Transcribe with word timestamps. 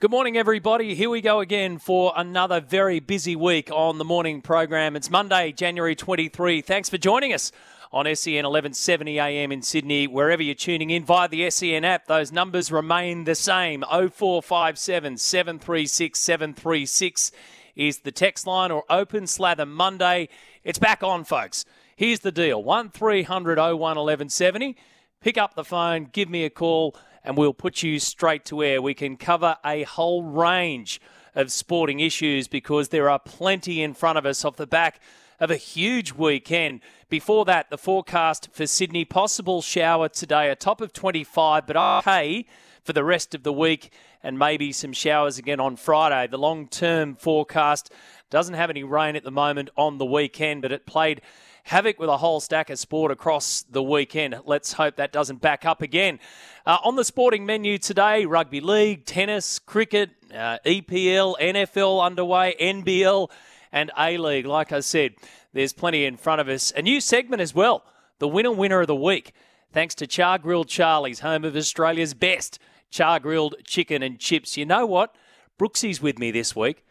Good 0.00 0.12
morning, 0.12 0.36
everybody. 0.36 0.94
Here 0.94 1.10
we 1.10 1.20
go 1.20 1.40
again 1.40 1.78
for 1.78 2.12
another 2.16 2.60
very 2.60 3.00
busy 3.00 3.34
week 3.34 3.68
on 3.72 3.98
the 3.98 4.04
morning 4.04 4.40
program. 4.40 4.94
It's 4.94 5.10
Monday, 5.10 5.50
January 5.50 5.96
23. 5.96 6.60
Thanks 6.60 6.88
for 6.88 6.98
joining 6.98 7.32
us 7.32 7.50
on 7.92 8.04
SEN 8.04 8.44
1170 8.44 9.18
AM 9.18 9.50
in 9.50 9.60
Sydney. 9.60 10.06
Wherever 10.06 10.40
you're 10.40 10.54
tuning 10.54 10.90
in 10.90 11.04
via 11.04 11.26
the 11.28 11.50
SEN 11.50 11.84
app, 11.84 12.06
those 12.06 12.30
numbers 12.30 12.70
remain 12.70 13.24
the 13.24 13.34
same 13.34 13.82
0457 13.90 15.16
736 15.16 16.20
736 16.20 17.32
is 17.74 17.98
the 17.98 18.12
text 18.12 18.46
line 18.46 18.70
or 18.70 18.84
open 18.88 19.26
slather 19.26 19.66
Monday. 19.66 20.28
It's 20.62 20.78
back 20.78 21.02
on, 21.02 21.24
folks. 21.24 21.64
Here's 21.96 22.20
the 22.20 22.30
deal 22.30 22.62
1300 22.62 23.58
01 23.58 23.76
1170. 23.80 24.76
Pick 25.20 25.36
up 25.36 25.56
the 25.56 25.64
phone, 25.64 26.08
give 26.12 26.28
me 26.28 26.44
a 26.44 26.50
call 26.50 26.94
and 27.24 27.36
we'll 27.36 27.54
put 27.54 27.82
you 27.82 27.98
straight 27.98 28.44
to 28.46 28.62
air. 28.62 28.80
We 28.80 28.94
can 28.94 29.16
cover 29.16 29.56
a 29.64 29.82
whole 29.84 30.22
range 30.22 31.00
of 31.34 31.52
sporting 31.52 32.00
issues 32.00 32.48
because 32.48 32.88
there 32.88 33.08
are 33.10 33.18
plenty 33.18 33.82
in 33.82 33.94
front 33.94 34.18
of 34.18 34.26
us 34.26 34.44
off 34.44 34.56
the 34.56 34.66
back 34.66 35.00
of 35.40 35.50
a 35.50 35.56
huge 35.56 36.12
weekend. 36.12 36.80
Before 37.08 37.44
that, 37.44 37.70
the 37.70 37.78
forecast 37.78 38.48
for 38.52 38.66
Sydney 38.66 39.04
possible 39.04 39.62
shower 39.62 40.08
today, 40.08 40.50
a 40.50 40.56
top 40.56 40.80
of 40.80 40.92
25, 40.92 41.66
but 41.66 41.76
okay 41.76 42.44
for 42.82 42.92
the 42.92 43.04
rest 43.04 43.34
of 43.34 43.42
the 43.42 43.52
week 43.52 43.92
and 44.22 44.38
maybe 44.38 44.72
some 44.72 44.92
showers 44.92 45.38
again 45.38 45.60
on 45.60 45.76
Friday. 45.76 46.26
The 46.26 46.38
long 46.38 46.68
term 46.68 47.14
forecast 47.14 47.92
doesn't 48.30 48.54
have 48.54 48.70
any 48.70 48.82
rain 48.82 49.16
at 49.16 49.24
the 49.24 49.30
moment 49.30 49.70
on 49.76 49.98
the 49.98 50.06
weekend, 50.06 50.62
but 50.62 50.72
it 50.72 50.86
played 50.86 51.20
havoc 51.68 51.98
with 51.98 52.08
a 52.08 52.16
whole 52.16 52.40
stack 52.40 52.70
of 52.70 52.78
sport 52.78 53.12
across 53.12 53.62
the 53.62 53.82
weekend. 53.82 54.40
Let's 54.44 54.72
hope 54.72 54.96
that 54.96 55.12
doesn't 55.12 55.40
back 55.40 55.64
up 55.64 55.82
again. 55.82 56.18
Uh, 56.66 56.78
on 56.82 56.96
the 56.96 57.04
sporting 57.04 57.46
menu 57.46 57.78
today, 57.78 58.24
rugby 58.24 58.60
league, 58.60 59.04
tennis, 59.04 59.58
cricket, 59.58 60.10
uh, 60.34 60.58
EPL, 60.64 61.38
NFL 61.38 62.02
underway, 62.04 62.56
NBL, 62.60 63.30
and 63.70 63.90
A 63.98 64.16
League. 64.16 64.46
Like 64.46 64.72
I 64.72 64.80
said, 64.80 65.14
there's 65.52 65.72
plenty 65.72 66.04
in 66.04 66.16
front 66.16 66.40
of 66.40 66.48
us. 66.48 66.72
A 66.74 66.82
new 66.82 67.00
segment 67.00 67.42
as 67.42 67.54
well 67.54 67.84
the 68.18 68.28
winner 68.28 68.50
winner 68.50 68.80
of 68.80 68.86
the 68.86 68.96
week. 68.96 69.32
Thanks 69.72 69.94
to 69.96 70.06
Char 70.06 70.38
Grilled 70.38 70.68
Charlie's, 70.68 71.20
home 71.20 71.44
of 71.44 71.54
Australia's 71.54 72.14
best 72.14 72.58
char 72.90 73.20
grilled 73.20 73.56
chicken 73.64 74.02
and 74.02 74.18
chips. 74.18 74.56
You 74.56 74.66
know 74.66 74.86
what? 74.86 75.14
Brooksy's 75.58 76.00
with 76.00 76.18
me 76.18 76.30
this 76.30 76.56
week. 76.56 76.84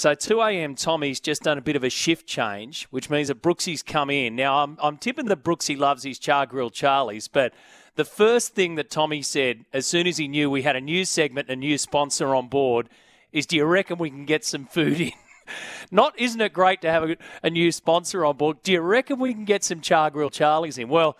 So 0.00 0.14
2 0.14 0.40
a.m. 0.40 0.76
Tommy's 0.76 1.20
just 1.20 1.42
done 1.42 1.58
a 1.58 1.60
bit 1.60 1.76
of 1.76 1.84
a 1.84 1.90
shift 1.90 2.26
change, 2.26 2.84
which 2.84 3.10
means 3.10 3.28
that 3.28 3.42
Brooksy's 3.42 3.82
come 3.82 4.08
in. 4.08 4.34
Now 4.34 4.64
I'm, 4.64 4.78
I'm 4.82 4.96
tipping 4.96 5.26
that 5.26 5.44
Brooksy 5.44 5.76
loves 5.76 6.04
his 6.04 6.18
char 6.18 6.46
grilled 6.46 6.72
Charlies, 6.72 7.28
but 7.30 7.52
the 7.96 8.06
first 8.06 8.54
thing 8.54 8.76
that 8.76 8.88
Tommy 8.88 9.20
said 9.20 9.66
as 9.74 9.86
soon 9.86 10.06
as 10.06 10.16
he 10.16 10.26
knew 10.26 10.48
we 10.48 10.62
had 10.62 10.74
a 10.74 10.80
new 10.80 11.04
segment, 11.04 11.50
a 11.50 11.54
new 11.54 11.76
sponsor 11.76 12.34
on 12.34 12.48
board, 12.48 12.88
is, 13.30 13.44
"Do 13.44 13.56
you 13.56 13.66
reckon 13.66 13.98
we 13.98 14.08
can 14.08 14.24
get 14.24 14.42
some 14.42 14.64
food 14.64 15.02
in?" 15.02 15.12
Not, 15.90 16.18
isn't 16.18 16.40
it 16.40 16.54
great 16.54 16.80
to 16.80 16.90
have 16.90 17.10
a, 17.10 17.16
a 17.42 17.50
new 17.50 17.70
sponsor 17.70 18.24
on 18.24 18.38
board? 18.38 18.62
Do 18.62 18.72
you 18.72 18.80
reckon 18.80 19.18
we 19.18 19.34
can 19.34 19.44
get 19.44 19.62
some 19.62 19.82
char 19.82 20.08
grilled 20.08 20.32
Charlies 20.32 20.78
in? 20.78 20.88
Well, 20.88 21.18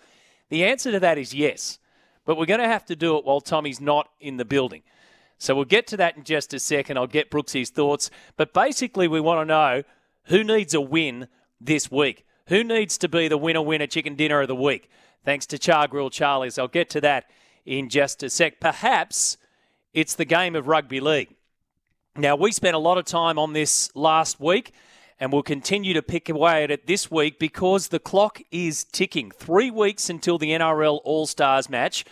the 0.49 0.65
answer 0.65 0.91
to 0.91 0.99
that 1.01 1.19
is 1.19 1.35
yes, 1.35 1.77
but 2.25 2.35
we're 2.35 2.47
going 2.47 2.59
to 2.59 2.67
have 2.67 2.85
to 2.85 2.95
do 2.95 3.15
it 3.17 3.25
while 3.25 3.41
Tommy's 3.41 3.79
not 3.79 4.09
in 4.19 4.37
the 4.37 4.45
building. 4.45 4.81
So 5.41 5.55
we'll 5.55 5.65
get 5.65 5.87
to 5.87 5.97
that 5.97 6.17
in 6.17 6.23
just 6.23 6.53
a 6.53 6.59
second. 6.59 6.97
I'll 6.97 7.07
get 7.07 7.31
Brooksy's 7.31 7.71
thoughts. 7.71 8.11
But 8.37 8.53
basically, 8.53 9.07
we 9.07 9.19
want 9.19 9.41
to 9.41 9.45
know 9.45 9.81
who 10.25 10.43
needs 10.43 10.75
a 10.75 10.81
win 10.81 11.27
this 11.59 11.89
week. 11.89 12.27
Who 12.49 12.63
needs 12.63 12.95
to 12.99 13.09
be 13.09 13.27
the 13.27 13.39
winner 13.39 13.63
winner 13.63 13.87
chicken 13.87 14.13
dinner 14.13 14.41
of 14.41 14.47
the 14.49 14.55
week? 14.55 14.87
Thanks 15.25 15.47
to 15.47 15.57
Char 15.57 15.87
Grill 15.87 16.11
Charlie's. 16.11 16.59
I'll 16.59 16.67
get 16.67 16.91
to 16.91 17.01
that 17.01 17.25
in 17.65 17.89
just 17.89 18.21
a 18.21 18.29
sec. 18.29 18.59
Perhaps 18.59 19.37
it's 19.95 20.13
the 20.13 20.25
game 20.25 20.55
of 20.55 20.67
rugby 20.67 20.99
league. 20.99 21.33
Now, 22.15 22.35
we 22.35 22.51
spent 22.51 22.75
a 22.75 22.79
lot 22.79 22.99
of 22.99 23.05
time 23.05 23.39
on 23.39 23.53
this 23.53 23.89
last 23.95 24.39
week 24.39 24.71
and 25.19 25.33
we'll 25.33 25.41
continue 25.41 25.95
to 25.95 26.03
pick 26.03 26.29
away 26.29 26.63
at 26.63 26.69
it 26.69 26.85
this 26.85 27.09
week 27.09 27.39
because 27.39 27.87
the 27.87 27.99
clock 27.99 28.43
is 28.51 28.83
ticking. 28.83 29.31
Three 29.31 29.71
weeks 29.71 30.07
until 30.07 30.37
the 30.37 30.51
NRL 30.51 31.01
All 31.03 31.25
Stars 31.25 31.67
match. 31.67 32.05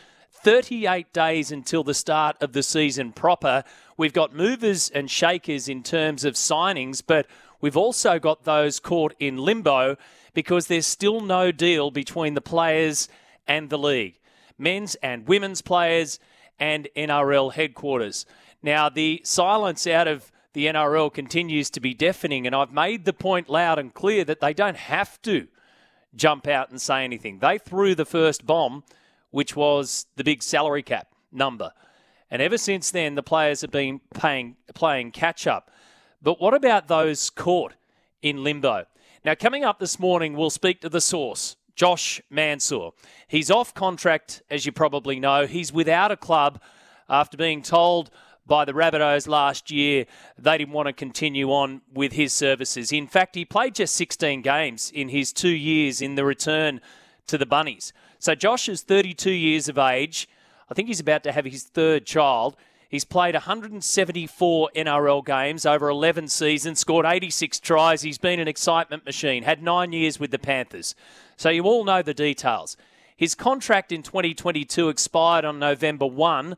38 0.44 1.12
days 1.12 1.52
until 1.52 1.84
the 1.84 1.94
start 1.94 2.38
of 2.42 2.54
the 2.54 2.64
season 2.64 3.12
proper. 3.12 3.64
We've 3.98 4.14
got 4.14 4.34
movers 4.34 4.90
and 4.90 5.10
shakers 5.12 5.68
in 5.68 5.84
terms 5.84 6.24
of 6.24 6.36
signings, 6.36 7.04
but 7.06 7.28
we've 7.60 7.78
also 7.78 8.20
got 8.20 8.46
those 8.46 8.80
caught 8.80 9.14
in 9.20 9.38
limbo 9.38 9.98
because 10.34 10.68
there's 10.68 10.88
still 10.88 11.20
no 11.20 11.52
deal 11.52 11.92
between 11.92 12.34
the 12.34 12.42
players 12.42 13.10
and 13.48 13.70
the 13.70 13.78
league, 13.78 14.20
men's 14.58 14.96
and 14.96 15.28
women's 15.28 15.62
players 15.62 16.20
and 16.60 16.88
NRL 16.96 17.54
headquarters. 17.54 18.26
Now, 18.62 18.90
the 18.90 19.22
silence 19.24 19.88
out 19.88 20.08
of 20.08 20.32
the 20.54 20.68
NRL 20.68 21.14
continues 21.14 21.70
to 21.72 21.80
be 21.80 21.94
deafening, 21.94 22.46
and 22.46 22.56
I've 22.56 22.72
made 22.72 23.06
the 23.06 23.14
point 23.14 23.50
loud 23.50 23.80
and 23.80 23.94
clear 23.94 24.24
that 24.26 24.40
they 24.40 24.54
don't 24.54 24.78
have 24.78 25.22
to 25.24 25.48
jump 26.16 26.48
out 26.48 26.70
and 26.70 26.82
say 26.82 27.04
anything. 27.04 27.40
They 27.40 27.58
threw 27.58 27.96
the 27.96 28.06
first 28.06 28.46
bomb 28.46 28.84
which 29.32 29.56
was 29.56 30.06
the 30.16 30.24
big 30.24 30.44
salary 30.44 30.84
cap 30.84 31.08
number. 31.32 31.72
And 32.32 32.42
ever 32.42 32.58
since 32.58 32.92
then, 32.92 33.16
the 33.16 33.24
players 33.24 33.62
have 33.62 33.72
been 33.72 34.02
paying, 34.14 34.56
playing 34.74 35.12
catch 35.12 35.48
up. 35.48 35.72
But 36.22 36.40
what 36.40 36.54
about 36.54 36.88
those 36.88 37.30
caught 37.30 37.74
in 38.22 38.44
limbo? 38.44 38.86
Now, 39.26 39.36
coming 39.36 39.64
up 39.64 39.80
this 39.80 40.00
morning, 40.00 40.36
we'll 40.36 40.50
speak 40.50 40.82
to 40.82 40.90
the 40.90 41.02
source, 41.02 41.56
Josh 41.76 42.22
Mansour. 42.30 42.92
He's 43.28 43.50
off 43.50 43.74
contract, 43.74 44.42
as 44.50 44.66
you 44.66 44.72
probably 44.72 45.20
know. 45.20 45.46
He's 45.46 45.74
without 45.74 46.12
a 46.12 46.18
club 46.18 46.62
after 47.10 47.38
being 47.38 47.62
told 47.62 48.12
by 48.50 48.66
the 48.66 48.74
Rabbitohs 48.74 49.28
last 49.28 49.72
year 49.72 50.06
they 50.38 50.58
didn't 50.58 50.74
want 50.74 50.88
to 50.88 50.94
continue 50.94 51.52
on 51.52 51.82
with 51.94 52.14
his 52.14 52.34
services. 52.34 52.92
In 52.92 53.08
fact, 53.08 53.36
he 53.36 53.46
played 53.46 53.76
just 53.76 53.96
16 53.96 54.42
games 54.42 54.92
in 54.94 55.10
his 55.10 55.32
two 55.32 55.50
years 55.50 56.02
in 56.02 56.16
the 56.16 56.26
return 56.26 56.82
to 57.28 57.38
the 57.38 57.46
Bunnies. 57.46 57.94
So 58.20 58.36
Josh 58.36 58.68
is 58.68 58.82
32 58.82 59.32
years 59.32 59.70
of 59.70 59.78
age. 59.78 60.28
I 60.70 60.74
think 60.74 60.90
he's 60.90 61.00
about 61.00 61.24
to 61.24 61.32
have 61.32 61.46
his 61.46 61.64
third 61.64 62.06
child. 62.06 62.58
He's 62.90 63.06
played 63.06 63.34
174 63.34 64.70
NRL 64.76 65.26
games 65.26 65.66
over 65.66 65.90
11 65.90 66.28
seasons, 66.28 66.80
scored 66.80 67.06
86 67.06 67.60
tries. 67.60 68.02
He's 68.02 68.18
been 68.18 68.40
an 68.40 68.48
excitement 68.48 69.06
machine, 69.06 69.44
had 69.44 69.64
nine 69.64 69.94
years 69.94 70.20
with 70.20 70.32
the 70.32 70.40
Panthers. 70.40 70.96
So 71.38 71.50
you 71.50 71.64
all 71.64 71.86
know 71.86 72.02
the 72.02 72.14
details. 72.14 72.76
His 73.16 73.36
contract 73.36 73.92
in 73.92 74.04
2022 74.04 74.90
expired 74.90 75.46
on 75.46 75.60
November 75.60 76.06
1 76.06 76.58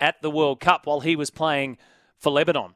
at 0.00 0.22
the 0.22 0.30
World 0.30 0.60
Cup 0.60 0.86
while 0.86 1.00
he 1.00 1.16
was 1.16 1.30
playing 1.30 1.76
for 2.18 2.30
Lebanon. 2.30 2.74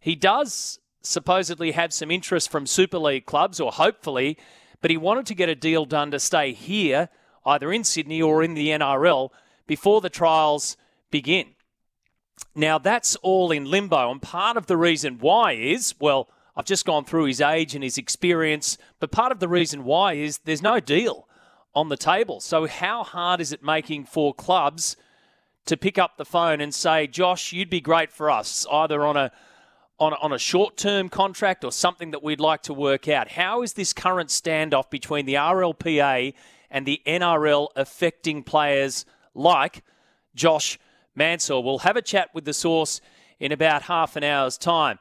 He 0.00 0.14
does 0.14 0.78
supposedly 1.00 1.72
have 1.72 1.92
some 1.92 2.10
interest 2.10 2.50
from 2.50 2.66
Super 2.66 2.98
League 2.98 3.24
clubs, 3.24 3.60
or 3.60 3.72
hopefully, 3.72 4.36
but 4.80 4.90
he 4.90 4.96
wanted 4.96 5.26
to 5.26 5.34
get 5.34 5.48
a 5.48 5.54
deal 5.54 5.84
done 5.84 6.10
to 6.10 6.20
stay 6.20 6.52
here 6.52 7.08
either 7.44 7.72
in 7.72 7.84
Sydney 7.84 8.22
or 8.22 8.42
in 8.42 8.54
the 8.54 8.68
NRL 8.68 9.30
before 9.66 10.00
the 10.00 10.10
trials 10.10 10.76
begin. 11.10 11.48
Now, 12.54 12.78
that's 12.78 13.16
all 13.16 13.50
in 13.50 13.64
limbo, 13.64 14.10
and 14.10 14.20
part 14.20 14.56
of 14.56 14.66
the 14.66 14.76
reason 14.76 15.18
why 15.18 15.52
is 15.52 15.94
well, 16.00 16.28
I've 16.56 16.66
just 16.66 16.84
gone 16.84 17.04
through 17.04 17.24
his 17.24 17.40
age 17.40 17.74
and 17.74 17.82
his 17.82 17.96
experience, 17.96 18.76
but 19.00 19.10
part 19.10 19.32
of 19.32 19.38
the 19.40 19.48
reason 19.48 19.84
why 19.84 20.14
is 20.14 20.38
there's 20.38 20.62
no 20.62 20.80
deal 20.80 21.26
on 21.74 21.88
the 21.88 21.96
table. 21.96 22.40
So, 22.40 22.66
how 22.66 23.04
hard 23.04 23.40
is 23.40 23.52
it 23.52 23.62
making 23.62 24.04
for 24.04 24.34
clubs 24.34 24.96
to 25.66 25.76
pick 25.76 25.96
up 25.98 26.16
the 26.16 26.24
phone 26.24 26.60
and 26.60 26.74
say, 26.74 27.06
Josh, 27.06 27.52
you'd 27.52 27.70
be 27.70 27.80
great 27.80 28.12
for 28.12 28.30
us, 28.30 28.66
either 28.70 29.04
on 29.04 29.16
a 29.16 29.32
on, 29.98 30.14
on 30.14 30.32
a 30.32 30.38
short 30.38 30.76
term 30.76 31.08
contract 31.08 31.64
or 31.64 31.72
something 31.72 32.10
that 32.10 32.22
we'd 32.22 32.40
like 32.40 32.62
to 32.62 32.74
work 32.74 33.08
out? 33.08 33.28
How 33.28 33.62
is 33.62 33.74
this 33.74 33.92
current 33.92 34.28
standoff 34.30 34.90
between 34.90 35.26
the 35.26 35.34
RLPA 35.34 36.34
and 36.72 36.86
the 36.86 37.00
NRL 37.06 37.68
affecting 37.76 38.42
players 38.42 39.04
like 39.34 39.84
Josh 40.34 40.80
Mansour. 41.14 41.60
We'll 41.60 41.78
have 41.80 41.96
a 41.96 42.02
chat 42.02 42.30
with 42.34 42.46
the 42.46 42.54
source 42.54 43.00
in 43.38 43.52
about 43.52 43.82
half 43.82 44.16
an 44.16 44.24
hour's 44.24 44.58
time. 44.58 44.98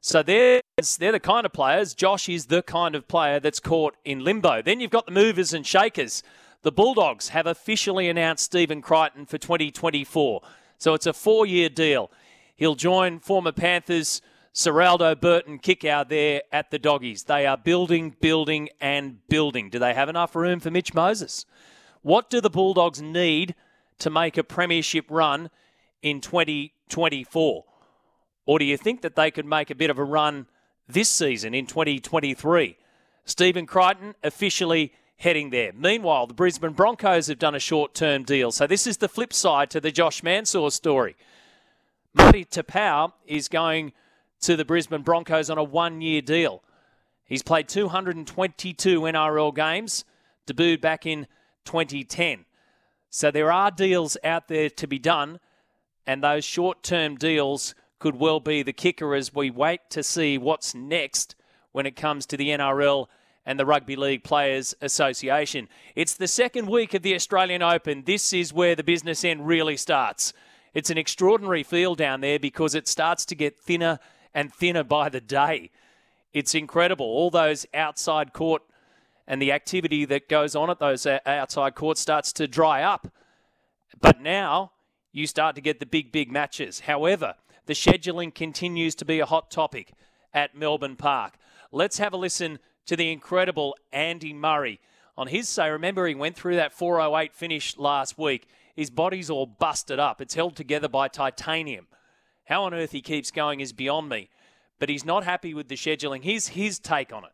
So 0.00 0.22
they're, 0.22 0.60
they're 0.98 1.12
the 1.12 1.20
kind 1.20 1.46
of 1.46 1.52
players. 1.52 1.94
Josh 1.94 2.28
is 2.28 2.46
the 2.46 2.62
kind 2.62 2.96
of 2.96 3.06
player 3.06 3.38
that's 3.38 3.60
caught 3.60 3.94
in 4.04 4.24
limbo. 4.24 4.60
Then 4.60 4.80
you've 4.80 4.90
got 4.90 5.06
the 5.06 5.12
movers 5.12 5.54
and 5.54 5.64
shakers. 5.64 6.24
The 6.62 6.72
Bulldogs 6.72 7.28
have 7.28 7.46
officially 7.46 8.08
announced 8.08 8.44
Stephen 8.44 8.82
Crichton 8.82 9.24
for 9.26 9.38
2024. 9.38 10.42
So 10.78 10.94
it's 10.94 11.06
a 11.06 11.12
four 11.12 11.46
year 11.46 11.68
deal. 11.68 12.10
He'll 12.56 12.74
join 12.74 13.20
former 13.20 13.52
Panthers 13.52 14.20
Ciraldo 14.54 15.18
Burton 15.18 15.58
Kikau 15.58 16.06
there 16.06 16.42
at 16.52 16.70
the 16.70 16.78
Doggies. 16.78 17.24
They 17.24 17.46
are 17.46 17.56
building, 17.56 18.14
building, 18.20 18.68
and 18.80 19.26
building. 19.28 19.70
Do 19.70 19.78
they 19.78 19.94
have 19.94 20.10
enough 20.10 20.36
room 20.36 20.60
for 20.60 20.70
Mitch 20.70 20.92
Moses? 20.92 21.46
What 22.02 22.28
do 22.28 22.40
the 22.40 22.50
Bulldogs 22.50 23.00
need 23.00 23.54
to 23.98 24.10
make 24.10 24.36
a 24.36 24.44
premiership 24.44 25.06
run 25.08 25.48
in 26.02 26.20
2024? 26.20 27.64
Or 28.44 28.58
do 28.58 28.64
you 28.64 28.76
think 28.76 29.00
that 29.02 29.16
they 29.16 29.30
could 29.30 29.46
make 29.46 29.70
a 29.70 29.74
bit 29.74 29.88
of 29.88 29.98
a 29.98 30.04
run 30.04 30.46
this 30.86 31.08
season 31.08 31.54
in 31.54 31.66
2023? 31.66 32.76
Stephen 33.24 33.66
Crichton 33.66 34.14
officially 34.22 34.92
heading 35.16 35.50
there. 35.50 35.72
Meanwhile, 35.72 36.26
the 36.26 36.34
Brisbane 36.34 36.72
Broncos 36.72 37.28
have 37.28 37.38
done 37.38 37.54
a 37.54 37.60
short 37.60 37.94
term 37.94 38.24
deal. 38.24 38.52
So 38.52 38.66
this 38.66 38.86
is 38.86 38.98
the 38.98 39.08
flip 39.08 39.32
side 39.32 39.70
to 39.70 39.80
the 39.80 39.92
Josh 39.92 40.22
Mansour 40.22 40.70
story. 40.70 41.16
Marty 42.12 42.44
Taupau 42.44 43.12
is 43.26 43.48
going 43.48 43.92
to 44.42 44.56
the 44.56 44.64
Brisbane 44.64 45.02
Broncos 45.02 45.50
on 45.50 45.58
a 45.58 45.64
one 45.64 46.00
year 46.00 46.20
deal. 46.20 46.62
He's 47.24 47.42
played 47.42 47.68
222 47.68 49.00
NRL 49.00 49.54
games, 49.54 50.04
debuted 50.46 50.80
back 50.80 51.06
in 51.06 51.26
2010. 51.64 52.44
So 53.10 53.30
there 53.30 53.52
are 53.52 53.70
deals 53.70 54.16
out 54.24 54.48
there 54.48 54.68
to 54.70 54.86
be 54.86 54.98
done, 54.98 55.40
and 56.06 56.22
those 56.22 56.44
short 56.44 56.82
term 56.82 57.16
deals 57.16 57.74
could 57.98 58.16
well 58.16 58.40
be 58.40 58.62
the 58.62 58.72
kicker 58.72 59.14
as 59.14 59.34
we 59.34 59.50
wait 59.50 59.80
to 59.90 60.02
see 60.02 60.36
what's 60.36 60.74
next 60.74 61.36
when 61.70 61.86
it 61.86 61.96
comes 61.96 62.26
to 62.26 62.36
the 62.36 62.48
NRL 62.48 63.06
and 63.46 63.58
the 63.58 63.66
Rugby 63.66 63.96
League 63.96 64.24
Players 64.24 64.74
Association. 64.80 65.68
It's 65.94 66.14
the 66.14 66.28
second 66.28 66.68
week 66.68 66.94
of 66.94 67.02
the 67.02 67.14
Australian 67.14 67.62
Open. 67.62 68.02
This 68.04 68.32
is 68.32 68.52
where 68.52 68.74
the 68.74 68.84
business 68.84 69.24
end 69.24 69.46
really 69.46 69.76
starts. 69.76 70.32
It's 70.74 70.90
an 70.90 70.98
extraordinary 70.98 71.62
field 71.62 71.98
down 71.98 72.20
there 72.20 72.38
because 72.38 72.74
it 72.74 72.88
starts 72.88 73.24
to 73.26 73.34
get 73.34 73.60
thinner 73.60 73.98
and 74.34 74.52
thinner 74.52 74.84
by 74.84 75.08
the 75.08 75.20
day. 75.20 75.70
It's 76.32 76.54
incredible. 76.54 77.06
All 77.06 77.30
those 77.30 77.66
outside 77.74 78.32
court 78.32 78.62
and 79.26 79.40
the 79.40 79.52
activity 79.52 80.04
that 80.06 80.28
goes 80.28 80.56
on 80.56 80.70
at 80.70 80.78
those 80.78 81.06
uh, 81.06 81.18
outside 81.26 81.74
courts 81.74 82.00
starts 82.00 82.32
to 82.34 82.48
dry 82.48 82.82
up. 82.82 83.08
But 84.00 84.20
now 84.20 84.72
you 85.12 85.26
start 85.26 85.54
to 85.56 85.60
get 85.60 85.78
the 85.78 85.86
big, 85.86 86.10
big 86.10 86.32
matches. 86.32 86.80
However, 86.80 87.34
the 87.66 87.74
scheduling 87.74 88.34
continues 88.34 88.94
to 88.96 89.04
be 89.04 89.20
a 89.20 89.26
hot 89.26 89.50
topic 89.50 89.92
at 90.34 90.54
Melbourne 90.54 90.96
Park. 90.96 91.34
Let's 91.70 91.98
have 91.98 92.12
a 92.12 92.16
listen 92.16 92.58
to 92.86 92.96
the 92.96 93.12
incredible 93.12 93.76
Andy 93.92 94.32
Murray 94.32 94.80
on 95.16 95.28
his 95.28 95.48
say. 95.48 95.70
Remember, 95.70 96.06
he 96.06 96.14
went 96.14 96.36
through 96.36 96.56
that 96.56 96.72
408 96.72 97.34
finish 97.34 97.76
last 97.78 98.18
week. 98.18 98.48
His 98.74 98.90
body's 98.90 99.30
all 99.30 99.46
busted 99.46 99.98
up. 99.98 100.20
It's 100.20 100.34
held 100.34 100.56
together 100.56 100.88
by 100.88 101.08
titanium. 101.08 101.86
How 102.44 102.64
on 102.64 102.74
earth 102.74 102.92
he 102.92 103.00
keeps 103.00 103.30
going 103.30 103.60
is 103.60 103.72
beyond 103.72 104.08
me. 104.08 104.28
But 104.78 104.88
he's 104.88 105.04
not 105.04 105.24
happy 105.24 105.54
with 105.54 105.68
the 105.68 105.76
scheduling. 105.76 106.24
Here's 106.24 106.48
his 106.48 106.78
take 106.78 107.12
on 107.12 107.24
it. 107.24 107.32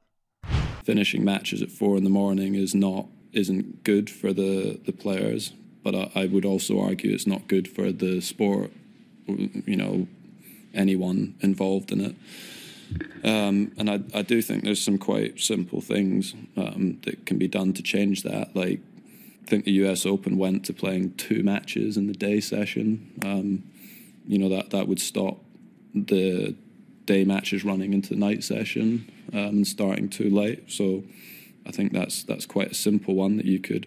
Finishing 0.85 1.25
matches 1.25 1.63
at 1.63 1.71
four 1.71 1.97
in 1.97 2.05
the 2.05 2.11
morning 2.11 2.55
is 2.55 2.75
not 2.75 3.07
isn't 3.33 3.85
good 3.85 4.09
for 4.09 4.33
the, 4.33 4.81
the 4.85 4.93
players, 4.93 5.53
but 5.83 5.95
I, 5.95 6.11
I 6.15 6.27
would 6.27 6.45
also 6.45 6.81
argue 6.81 7.13
it's 7.13 7.27
not 7.27 7.47
good 7.47 7.69
for 7.69 7.93
the 7.93 8.21
sport. 8.21 8.73
You 9.27 9.77
know, 9.77 10.09
anyone 10.75 11.35
involved 11.41 11.93
in 11.93 12.01
it. 12.01 12.17
Um, 13.23 13.73
and 13.77 13.91
I, 13.91 14.01
I 14.15 14.23
do 14.23 14.41
think 14.41 14.65
there's 14.65 14.83
some 14.83 14.99
quite 14.99 15.41
simple 15.41 15.81
things 15.81 16.35
um, 16.57 16.99
that 17.05 17.27
can 17.27 17.37
be 17.39 17.49
done 17.49 17.73
to 17.75 17.83
change 17.83 18.23
that. 18.23 18.57
Like, 18.57 18.81
I 19.43 19.47
think 19.47 19.65
the 19.65 19.73
US 19.85 20.07
Open 20.07 20.39
went 20.39 20.65
to 20.67 20.73
playing 20.73 21.15
two 21.15 21.43
matches 21.43 21.97
in 21.97 22.07
the 22.07 22.15
day 22.15 22.41
session. 22.41 23.13
Um, 23.25 23.65
you 24.29 24.39
know 24.39 24.51
that 24.51 24.71
that 24.71 24.87
would 24.87 25.01
stop 25.01 25.39
the 25.95 26.55
day 27.07 27.25
matches 27.25 27.65
running 27.65 27.95
into 27.95 28.11
the 28.11 28.17
night 28.17 28.45
session 28.45 29.11
um, 29.33 29.39
and 29.39 29.67
starting 29.67 30.09
too 30.09 30.29
late. 30.29 30.71
So 30.71 31.03
I 31.67 31.73
think 31.73 31.93
that's 31.93 32.23
that's 32.23 32.47
quite 32.47 32.71
a 32.71 32.75
simple 32.75 33.15
one 33.15 33.39
that 33.39 33.47
you 33.47 33.59
could 33.59 33.87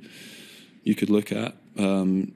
you 0.83 0.95
could 0.95 1.09
look 1.09 1.31
at. 1.31 1.55
Um, 1.77 2.33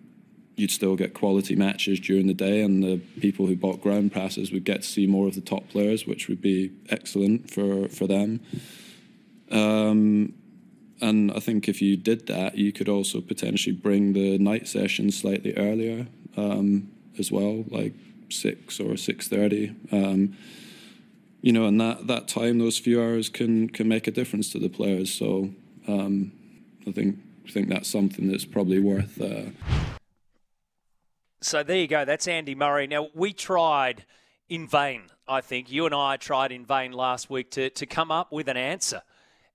you'd 0.56 0.72
still 0.72 0.96
get 0.96 1.13
quality 1.13 1.56
matches 1.56 2.00
during 2.00 2.28
the 2.28 2.34
day, 2.34 2.62
and 2.62 2.84
the 2.84 3.02
people 3.19 3.48
who 3.48 3.56
bought 3.56 3.81
ground 3.81 4.13
passes 4.13 4.52
would 4.52 4.63
get 4.63 4.84
to 4.84 4.88
see 4.88 5.07
more 5.07 5.28
of 5.28 5.36
the 5.36 5.42
top 5.42 5.68
players, 5.68 6.06
which 6.07 6.30
would 6.30 6.42
be 6.42 6.72
excellent 6.90 7.50
for 7.50 7.90
for 7.90 8.06
them. 8.06 8.40
Um, 9.52 10.34
and 11.02 11.31
I 11.31 11.40
think 11.40 11.68
if 11.68 11.81
you 11.81 11.98
did 11.98 12.28
that, 12.28 12.57
you 12.57 12.72
could 12.72 12.88
also 12.88 13.19
potentially 13.19 13.75
bring 13.75 14.13
the 14.13 14.38
night 14.38 14.68
session 14.68 15.12
slightly 15.12 15.54
earlier. 15.57 16.07
Um, 16.38 16.92
as 17.17 17.31
well, 17.31 17.65
like 17.69 17.94
six 18.29 18.79
or 18.79 18.97
six 18.97 19.27
thirty. 19.27 19.75
Um, 19.91 20.38
you 21.41 21.51
know, 21.51 21.67
and 21.67 21.79
that, 21.79 22.07
that 22.07 22.27
time, 22.27 22.57
those 22.57 22.79
few 22.79 23.01
hours 23.01 23.29
can 23.29 23.69
can 23.69 23.88
make 23.88 24.07
a 24.07 24.12
difference 24.12 24.51
to 24.51 24.59
the 24.59 24.69
players. 24.69 25.13
So 25.13 25.51
um, 25.88 26.31
I 26.88 26.91
think 26.91 27.19
think 27.51 27.69
that's 27.69 27.88
something 27.88 28.27
that's 28.27 28.45
probably 28.45 28.79
worth. 28.79 29.21
Uh... 29.21 29.51
So 31.41 31.62
there 31.62 31.77
you 31.77 31.88
go. 31.88 32.03
That's 32.06 32.27
Andy 32.27 32.56
Murray. 32.56 32.88
Now 32.88 33.09
we 33.13 33.33
tried 33.33 34.06
in 34.50 34.68
vain. 34.68 35.03
I 35.27 35.41
think 35.41 35.71
you 35.71 35.85
and 35.85 35.94
I 35.94 36.18
tried 36.18 36.51
in 36.51 36.65
vain 36.65 36.91
last 36.91 37.29
week 37.29 37.51
to 37.51 37.69
to 37.69 37.85
come 37.85 38.11
up 38.11 38.31
with 38.31 38.47
an 38.47 38.57
answer. 38.57 39.01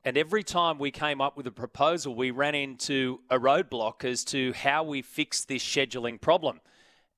And 0.02 0.16
every 0.16 0.42
time 0.42 0.78
we 0.78 0.90
came 0.90 1.20
up 1.20 1.36
with 1.36 1.46
a 1.46 1.50
proposal, 1.50 2.14
we 2.14 2.30
ran 2.30 2.54
into 2.54 3.20
a 3.28 3.38
roadblock 3.38 4.02
as 4.02 4.24
to 4.26 4.54
how 4.54 4.82
we 4.82 5.02
fix 5.02 5.44
this 5.44 5.62
scheduling 5.62 6.18
problem. 6.18 6.60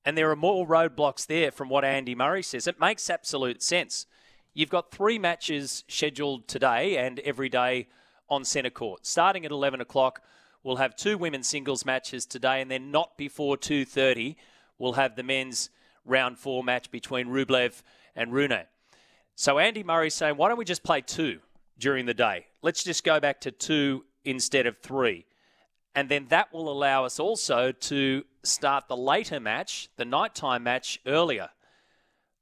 And 0.05 0.17
there 0.17 0.29
are 0.31 0.35
more 0.35 0.67
roadblocks 0.67 1.25
there 1.25 1.51
from 1.51 1.69
what 1.69 1.85
Andy 1.85 2.15
Murray 2.15 2.43
says. 2.43 2.67
It 2.67 2.79
makes 2.79 3.09
absolute 3.09 3.61
sense. 3.61 4.05
You've 4.53 4.69
got 4.69 4.91
three 4.91 5.17
matches 5.17 5.83
scheduled 5.87 6.47
today 6.47 6.97
and 6.97 7.19
every 7.19 7.49
day 7.49 7.87
on 8.29 8.43
centre 8.43 8.69
court. 8.69 9.05
Starting 9.05 9.45
at 9.45 9.51
11 9.51 9.81
o'clock, 9.81 10.21
we'll 10.63 10.75
have 10.75 10.95
two 10.95 11.17
women's 11.17 11.47
singles 11.47 11.85
matches 11.85 12.25
today, 12.25 12.61
and 12.61 12.69
then 12.69 12.91
not 12.91 13.17
before 13.17 13.57
2.30, 13.57 14.35
we'll 14.77 14.93
have 14.93 15.15
the 15.15 15.23
men's 15.23 15.69
round 16.05 16.37
four 16.37 16.63
match 16.63 16.91
between 16.91 17.27
Rublev 17.27 17.81
and 18.15 18.33
Rune. 18.33 18.63
So 19.35 19.57
Andy 19.57 19.83
Murray's 19.83 20.13
saying, 20.13 20.37
why 20.37 20.49
don't 20.49 20.57
we 20.57 20.65
just 20.65 20.83
play 20.83 21.01
two 21.01 21.39
during 21.79 22.05
the 22.05 22.13
day? 22.13 22.47
Let's 22.61 22.83
just 22.83 23.03
go 23.03 23.19
back 23.19 23.41
to 23.41 23.51
two 23.51 24.05
instead 24.23 24.67
of 24.67 24.77
three. 24.79 25.25
And 25.95 26.09
then 26.09 26.27
that 26.29 26.53
will 26.53 26.71
allow 26.71 27.05
us 27.05 27.19
also 27.19 27.71
to 27.71 28.23
start 28.43 28.87
the 28.87 28.97
later 28.97 29.39
match, 29.39 29.89
the 29.95 30.05
nighttime 30.05 30.63
match, 30.63 30.99
earlier. 31.05 31.49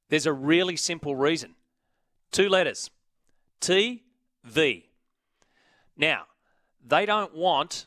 There's 0.08 0.26
a 0.26 0.32
really 0.32 0.76
simple 0.76 1.16
reason. 1.16 1.54
Two 2.30 2.48
letters 2.48 2.90
T 3.60 4.02
V. 4.44 4.88
Now, 5.96 6.24
they 6.84 7.06
don't 7.06 7.34
want 7.34 7.86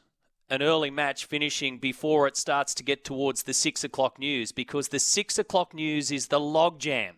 an 0.49 0.61
early 0.61 0.91
match 0.91 1.25
finishing 1.25 1.79
before 1.79 2.27
it 2.27 2.37
starts 2.37 2.73
to 2.75 2.83
get 2.83 3.03
towards 3.03 3.43
the 3.43 3.53
six 3.53 3.83
o'clock 3.83 4.19
news 4.19 4.51
because 4.51 4.89
the 4.89 4.99
six 4.99 5.39
o'clock 5.39 5.73
news 5.73 6.11
is 6.11 6.27
the 6.27 6.39
logjam. 6.39 7.13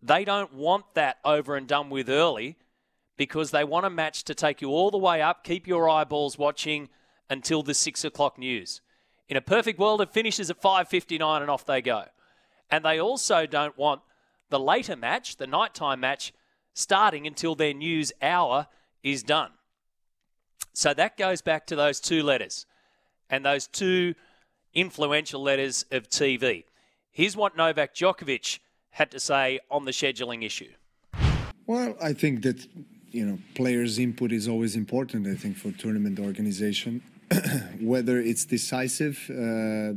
They 0.00 0.24
don't 0.24 0.54
want 0.54 0.94
that 0.94 1.18
over 1.24 1.56
and 1.56 1.66
done 1.66 1.90
with 1.90 2.08
early 2.08 2.56
because 3.16 3.50
they 3.50 3.64
want 3.64 3.86
a 3.86 3.90
match 3.90 4.24
to 4.24 4.34
take 4.34 4.62
you 4.62 4.70
all 4.70 4.90
the 4.90 4.98
way 4.98 5.20
up, 5.20 5.44
keep 5.44 5.66
your 5.66 5.88
eyeballs 5.88 6.38
watching 6.38 6.88
until 7.28 7.62
the 7.62 7.74
six 7.74 8.04
o'clock 8.04 8.38
news. 8.38 8.80
In 9.28 9.36
a 9.36 9.40
perfect 9.40 9.78
world, 9.78 10.00
it 10.00 10.12
finishes 10.12 10.50
at 10.50 10.60
5.59 10.60 11.40
and 11.40 11.50
off 11.50 11.64
they 11.64 11.80
go. 11.80 12.04
And 12.70 12.84
they 12.84 13.00
also 13.00 13.46
don't 13.46 13.76
want 13.76 14.02
the 14.50 14.58
later 14.58 14.96
match, 14.96 15.36
the 15.36 15.46
nighttime 15.46 16.00
match, 16.00 16.32
starting 16.74 17.26
until 17.26 17.54
their 17.54 17.74
news 17.74 18.12
hour 18.20 18.66
is 19.02 19.22
done. 19.22 19.50
So 20.72 20.94
that 20.94 21.16
goes 21.16 21.42
back 21.42 21.66
to 21.66 21.76
those 21.76 22.00
two 22.00 22.22
letters 22.22 22.66
and 23.28 23.44
those 23.44 23.66
two 23.66 24.14
influential 24.74 25.42
letters 25.42 25.84
of 25.90 26.08
TV. 26.08 26.64
Here's 27.10 27.36
what 27.36 27.56
Novak 27.56 27.94
Djokovic 27.94 28.58
had 28.90 29.10
to 29.10 29.20
say 29.20 29.60
on 29.70 29.84
the 29.84 29.90
scheduling 29.90 30.44
issue. 30.44 30.70
Well, 31.66 31.96
I 32.00 32.12
think 32.12 32.42
that 32.42 32.66
you 33.10 33.26
know 33.26 33.38
players' 33.54 33.98
input 33.98 34.32
is 34.32 34.48
always 34.48 34.76
important. 34.76 35.26
I 35.26 35.34
think 35.34 35.56
for 35.56 35.72
tournament 35.72 36.18
organization, 36.18 37.02
whether 37.80 38.18
it's 38.18 38.44
decisive, 38.44 39.30
uh, 39.30 39.94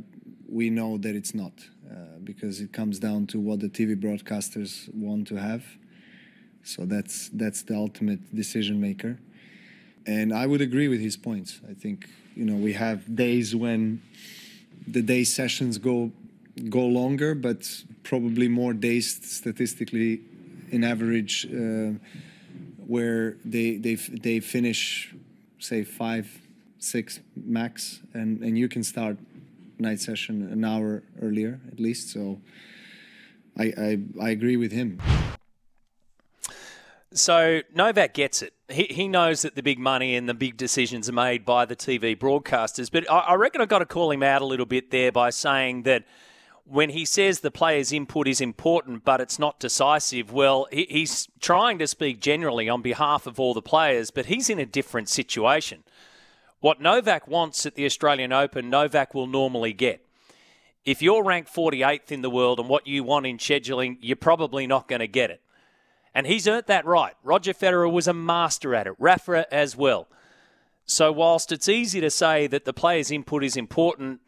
we 0.48 0.70
know 0.70 0.98
that 0.98 1.16
it's 1.16 1.34
not, 1.34 1.54
uh, 1.90 2.20
because 2.24 2.62
it 2.62 2.72
comes 2.72 3.00
down 3.00 3.28
to 3.28 3.40
what 3.40 3.60
the 3.60 3.70
TV 3.70 3.96
broadcasters 3.96 4.94
want 4.94 5.28
to 5.28 5.36
have. 5.36 5.66
So 6.64 6.86
that's 6.86 7.30
that's 7.30 7.62
the 7.64 7.76
ultimate 7.76 8.36
decision 8.36 8.82
maker. 8.82 9.20
And 10.08 10.34
I 10.34 10.46
would 10.46 10.62
agree 10.62 10.88
with 10.88 11.00
his 11.00 11.18
points. 11.18 11.62
I 11.70 11.74
think 11.74 12.08
you 12.36 12.46
know 12.46 12.56
we 12.56 12.74
have 12.74 13.16
days 13.16 13.56
when 13.56 14.02
the 14.88 15.02
day 15.02 15.24
sessions 15.24 15.78
go 15.78 16.12
go 16.70 16.86
longer, 16.86 17.36
but 17.36 17.70
probably 18.04 18.48
more 18.48 18.74
days 18.74 19.20
statistically, 19.24 20.22
in 20.72 20.84
average, 20.84 21.46
uh, 21.46 21.92
where 22.88 23.38
they 23.46 23.78
they 23.78 23.96
they 23.96 24.40
finish, 24.40 25.14
say 25.60 25.84
five 25.84 26.45
six 26.80 27.20
max, 27.36 28.02
and 28.14 28.42
and 28.42 28.58
you 28.58 28.68
can 28.68 28.84
start 28.84 29.18
night 29.80 30.00
session 30.00 30.50
an 30.52 30.64
hour 30.64 31.04
earlier 31.22 31.60
at 31.72 31.80
least. 31.80 32.10
So 32.12 32.40
I, 33.58 33.74
I, 33.78 34.00
I 34.22 34.30
agree 34.30 34.58
with 34.58 34.72
him. 34.72 35.02
So 37.12 37.62
Novak 37.74 38.14
gets 38.14 38.42
it. 38.42 38.54
He, 38.68 38.84
he 38.90 39.08
knows 39.08 39.44
that 39.44 39.56
the 39.56 39.64
big 39.64 39.80
money 39.80 40.16
and 40.16 40.28
the 40.28 40.34
big 40.34 40.58
decisions 40.58 41.08
are 41.08 41.14
made 41.14 41.46
by 41.46 41.66
the 41.66 41.76
TV 41.76 42.18
broadcasters. 42.18 42.92
But 42.92 43.10
I, 43.10 43.20
I 43.20 43.34
reckon 43.36 43.62
I've 43.62 43.70
got 43.70 43.80
to 43.80 43.86
call 43.86 44.12
him 44.12 44.24
out 44.24 44.42
a 44.42 44.46
little 44.46 44.66
bit 44.66 44.92
there 44.92 45.12
by 45.12 45.30
saying 45.30 45.84
that 45.84 46.04
when 46.66 46.90
he 46.90 47.06
says 47.06 47.40
the 47.40 47.52
player's 47.52 47.94
input 47.94 48.28
is 48.28 48.42
important, 48.42 49.06
but 49.06 49.22
it's 49.22 49.40
not 49.40 49.60
decisive, 49.60 50.34
well, 50.34 50.68
he, 50.72 50.88
he's 50.90 51.30
trying 51.40 51.78
to 51.78 51.88
speak 51.88 52.20
generally 52.20 52.68
on 52.68 52.82
behalf 52.82 53.28
of 53.28 53.40
all 53.40 53.54
the 53.54 53.62
players, 53.62 54.12
but 54.12 54.26
he's 54.26 54.50
in 54.50 54.60
a 54.60 54.66
different 54.66 55.08
situation. 55.08 55.84
What 56.66 56.82
Novak 56.82 57.28
wants 57.28 57.68
at 57.68 57.76
the 57.76 57.86
Australian 57.86 58.34
Open, 58.34 58.72
Novak 58.72 59.14
will 59.14 59.28
normally 59.28 59.72
get. 59.72 60.04
If 60.84 61.00
you're 61.00 61.24
ranked 61.24 61.54
48th 61.54 62.12
in 62.12 62.24
the 62.24 62.30
world 62.32 62.60
and 62.60 62.68
what 62.68 62.88
you 62.88 63.04
want 63.04 63.28
in 63.28 63.38
scheduling, 63.38 64.00
you're 64.02 64.16
probably 64.16 64.66
not 64.66 64.88
going 64.88 65.02
to 65.02 65.08
get 65.08 65.30
it. 65.30 65.42
And 66.16 66.26
he's 66.26 66.48
earned 66.48 66.66
that 66.66 66.84
right. 66.88 67.14
Roger 67.24 67.54
Federer 67.54 67.92
was 67.92 68.08
a 68.08 68.16
master 68.16 68.74
at 68.74 68.88
it, 68.88 68.96
Rafa 68.98 69.46
as 69.54 69.78
well. 69.78 70.08
So, 70.88 71.12
whilst 71.12 71.52
it's 71.52 71.70
easy 71.70 72.02
to 72.02 72.10
say 72.10 72.48
that 72.48 72.66
the 72.66 72.74
player's 72.74 73.12
input 73.12 73.44
is 73.44 73.56
important 73.56 74.22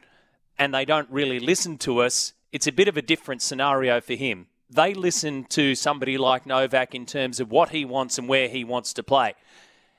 and 0.60 0.72
they 0.72 0.86
don't 0.86 1.10
really 1.10 1.39
listen 1.39 1.79
to 1.79 2.03
us, 2.03 2.34
it's 2.51 2.67
a 2.67 2.72
bit 2.72 2.88
of 2.88 2.98
a 2.98 3.01
different 3.01 3.41
scenario 3.41 4.00
for 4.00 4.13
him. 4.13 4.46
They 4.70 4.94
listen 4.94 5.46
to 5.46 5.74
somebody 5.74 6.20
like 6.20 6.46
Novak 6.46 6.94
in 6.94 7.08
terms 7.08 7.39
of 7.39 7.50
what 7.50 7.70
he 7.70 7.84
wants 7.84 8.20
and 8.20 8.29
where 8.29 8.48
he 8.48 8.63
wants 8.63 8.94
to 8.94 9.01
play. 9.01 9.34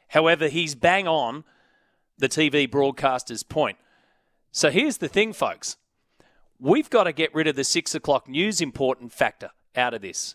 However, 0.07 0.47
he's 0.47 0.77
bang 0.77 1.09
on 1.09 1.43
the 2.19 2.29
TV 2.29 2.71
broadcaster's 2.71 3.43
point. 3.43 3.79
So, 4.51 4.71
here's 4.71 4.99
the 4.99 5.09
thing, 5.09 5.33
folks 5.33 5.77
we've 6.61 6.91
got 6.91 7.05
to 7.05 7.13
get 7.13 7.35
rid 7.35 7.47
of 7.47 7.57
the 7.57 7.65
six 7.65 7.95
o'clock 7.95 8.29
news 8.29 8.61
important 8.61 9.13
factor 9.13 9.51
out 9.77 9.95
of 9.95 10.03
this. 10.03 10.35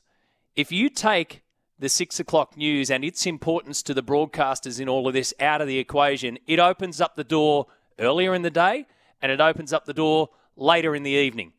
If 0.56 0.72
you 0.72 0.90
take 0.90 1.44
the 1.80 1.90
six 1.90 2.20
o'clock 2.20 2.56
news 2.56 2.90
and 2.90 3.04
its 3.04 3.26
importance 3.26 3.84
to 3.84 3.94
the 3.94 4.04
broadcasters 4.04 4.80
in 4.80 4.88
all 4.88 5.08
of 5.08 5.14
this 5.14 5.34
out 5.40 5.62
of 5.62 5.68
the 5.68 5.80
equation, 5.80 6.38
it 6.48 6.60
opens 6.60 7.02
up 7.02 7.16
the 7.16 7.24
door 7.24 7.68
earlier 8.00 8.34
in 8.34 8.42
the 8.42 8.50
day 8.50 8.86
and 9.22 9.32
it 9.32 9.42
opens 9.42 9.74
up 9.74 9.86
the 9.86 9.94
door 9.94 10.30
later 10.56 10.96
in 10.96 11.04
the 11.04 11.12
evening. 11.12 11.54